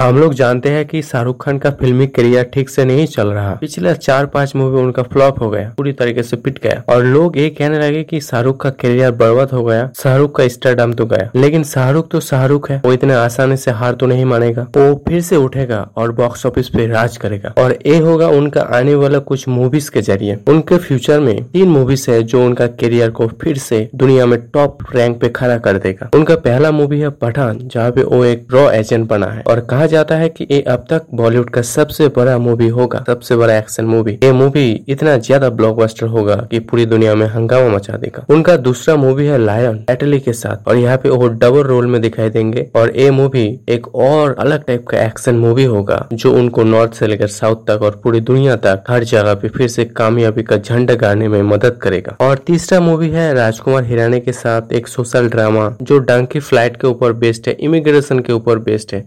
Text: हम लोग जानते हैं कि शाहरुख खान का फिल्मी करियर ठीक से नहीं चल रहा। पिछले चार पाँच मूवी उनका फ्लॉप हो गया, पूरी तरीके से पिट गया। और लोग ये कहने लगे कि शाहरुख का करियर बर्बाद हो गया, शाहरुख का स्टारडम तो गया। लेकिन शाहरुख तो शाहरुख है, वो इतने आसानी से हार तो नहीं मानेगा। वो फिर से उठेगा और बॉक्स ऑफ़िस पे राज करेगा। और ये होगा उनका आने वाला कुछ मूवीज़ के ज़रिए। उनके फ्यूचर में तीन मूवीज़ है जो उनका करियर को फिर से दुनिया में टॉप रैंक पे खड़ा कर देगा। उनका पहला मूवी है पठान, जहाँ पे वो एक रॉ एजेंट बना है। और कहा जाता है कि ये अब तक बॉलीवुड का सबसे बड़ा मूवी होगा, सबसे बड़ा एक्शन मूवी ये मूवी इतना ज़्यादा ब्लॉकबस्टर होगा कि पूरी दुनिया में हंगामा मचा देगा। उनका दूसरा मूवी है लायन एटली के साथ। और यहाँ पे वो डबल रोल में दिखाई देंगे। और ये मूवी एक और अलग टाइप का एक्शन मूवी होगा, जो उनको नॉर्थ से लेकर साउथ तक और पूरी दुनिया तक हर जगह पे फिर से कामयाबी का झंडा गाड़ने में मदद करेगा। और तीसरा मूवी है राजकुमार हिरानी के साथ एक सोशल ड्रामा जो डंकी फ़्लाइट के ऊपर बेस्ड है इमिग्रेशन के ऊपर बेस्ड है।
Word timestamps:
हम 0.00 0.18
लोग 0.18 0.34
जानते 0.34 0.68
हैं 0.68 0.84
कि 0.86 1.00
शाहरुख 1.02 1.44
खान 1.44 1.58
का 1.58 1.70
फिल्मी 1.70 2.06
करियर 2.06 2.44
ठीक 2.44 2.68
से 2.68 2.84
नहीं 2.84 3.06
चल 3.06 3.28
रहा। 3.28 3.54
पिछले 3.54 3.92
चार 3.94 4.26
पाँच 4.26 4.54
मूवी 4.56 4.80
उनका 4.80 5.02
फ्लॉप 5.02 5.40
हो 5.42 5.48
गया, 5.50 5.72
पूरी 5.76 5.92
तरीके 5.92 6.22
से 6.22 6.36
पिट 6.36 6.58
गया। 6.62 6.82
और 6.88 7.02
लोग 7.04 7.36
ये 7.38 7.48
कहने 7.50 7.78
लगे 7.78 8.02
कि 8.02 8.20
शाहरुख 8.20 8.60
का 8.60 8.70
करियर 8.80 9.10
बर्बाद 9.12 9.50
हो 9.50 9.64
गया, 9.64 9.90
शाहरुख 9.96 10.36
का 10.36 10.46
स्टारडम 10.48 10.92
तो 10.92 11.06
गया। 11.06 11.30
लेकिन 11.36 11.64
शाहरुख 11.64 12.08
तो 12.10 12.20
शाहरुख 12.20 12.70
है, 12.70 12.80
वो 12.84 12.92
इतने 12.92 13.14
आसानी 13.14 13.56
से 13.56 13.70
हार 13.70 13.94
तो 13.94 14.06
नहीं 14.06 14.24
मानेगा। 14.24 14.62
वो 14.76 14.94
फिर 15.08 15.20
से 15.20 15.36
उठेगा 15.36 15.80
और 15.96 16.12
बॉक्स 16.12 16.46
ऑफ़िस 16.46 16.68
पे 16.68 16.86
राज 16.86 17.16
करेगा। 17.16 17.52
और 17.58 17.76
ये 17.86 17.98
होगा 17.98 18.28
उनका 18.30 18.62
आने 18.72 18.94
वाला 18.94 19.18
कुछ 19.30 19.46
मूवीज़ 19.48 19.90
के 19.90 20.02
ज़रिए। 20.02 20.38
उनके 20.48 20.78
फ्यूचर 20.78 21.20
में 21.20 21.42
तीन 21.44 21.68
मूवीज़ 21.68 22.10
है 22.10 22.22
जो 22.22 22.44
उनका 22.46 22.66
करियर 22.80 23.10
को 23.10 23.26
फिर 23.42 23.58
से 23.58 23.88
दुनिया 23.94 24.26
में 24.26 24.38
टॉप 24.48 24.78
रैंक 24.94 25.20
पे 25.20 25.28
खड़ा 25.28 25.58
कर 25.58 25.78
देगा। 25.78 26.10
उनका 26.14 26.36
पहला 26.40 26.70
मूवी 26.70 27.00
है 27.00 27.10
पठान, 27.20 27.58
जहाँ 27.64 27.90
पे 27.90 28.02
वो 28.04 28.24
एक 28.24 28.46
रॉ 28.52 28.68
एजेंट 28.70 29.08
बना 29.08 29.26
है। 29.26 29.42
और 29.42 29.60
कहा 29.60 29.86
जाता 29.90 30.16
है 30.16 30.28
कि 30.30 30.46
ये 30.50 30.60
अब 30.68 30.84
तक 30.90 31.06
बॉलीवुड 31.14 31.50
का 31.50 31.62
सबसे 31.64 32.08
बड़ा 32.10 32.36
मूवी 32.40 32.68
होगा, 32.70 33.02
सबसे 33.06 33.36
बड़ा 33.36 33.56
एक्शन 33.56 33.84
मूवी 33.86 34.12
ये 34.14 34.32
मूवी 34.34 34.68
इतना 34.88 35.16
ज़्यादा 35.18 35.50
ब्लॉकबस्टर 35.52 36.06
होगा 36.08 36.36
कि 36.50 36.58
पूरी 36.60 36.86
दुनिया 36.86 37.14
में 37.14 37.26
हंगामा 37.28 37.68
मचा 37.70 37.96
देगा। 37.96 38.24
उनका 38.30 38.56
दूसरा 38.58 38.96
मूवी 38.96 39.26
है 39.26 39.38
लायन 39.38 39.84
एटली 39.90 40.20
के 40.20 40.32
साथ। 40.34 40.68
और 40.68 40.76
यहाँ 40.76 40.96
पे 40.98 41.08
वो 41.10 41.28
डबल 41.30 41.62
रोल 41.64 41.86
में 41.86 42.00
दिखाई 42.00 42.30
देंगे। 42.30 42.66
और 42.76 42.96
ये 42.96 43.10
मूवी 43.12 43.44
एक 43.68 43.94
और 43.96 44.34
अलग 44.38 44.64
टाइप 44.66 44.86
का 44.88 44.98
एक्शन 45.00 45.34
मूवी 45.36 45.64
होगा, 45.66 46.06
जो 46.12 46.32
उनको 46.34 46.64
नॉर्थ 46.64 46.94
से 46.94 47.06
लेकर 47.06 47.26
साउथ 47.28 47.66
तक 47.68 47.82
और 47.82 48.00
पूरी 48.04 48.20
दुनिया 48.22 48.56
तक 48.58 48.84
हर 48.88 49.04
जगह 49.04 49.34
पे 49.34 49.48
फिर 49.50 49.68
से 49.68 49.84
कामयाबी 49.86 50.42
का 50.42 50.56
झंडा 50.56 50.94
गाड़ने 50.96 51.28
में 51.28 51.42
मदद 51.44 51.78
करेगा। 51.82 52.16
और 52.20 52.38
तीसरा 52.46 52.80
मूवी 52.80 53.08
है 53.10 53.32
राजकुमार 53.34 53.84
हिरानी 53.84 54.20
के 54.20 54.32
साथ 54.34 54.72
एक 54.72 54.88
सोशल 54.88 55.28
ड्रामा 55.28 55.68
जो 55.82 55.98
डंकी 56.00 56.40
फ़्लाइट 56.40 56.76
के 56.76 56.86
ऊपर 56.86 57.12
बेस्ड 57.14 57.48
है 57.48 57.56
इमिग्रेशन 57.60 58.18
के 58.20 58.32
ऊपर 58.32 58.58
बेस्ड 58.60 58.94
है। 58.94 59.04